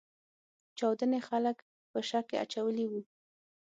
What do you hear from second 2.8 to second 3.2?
وو.